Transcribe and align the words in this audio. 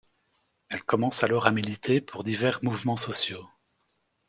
Elle 0.69 0.81
commence 0.81 1.21
alors 1.23 1.45
à 1.45 1.51
militer 1.51 2.01
pour 2.01 2.23
divers 2.23 2.63
mouvements 2.63 2.97
sociaux. 2.97 3.47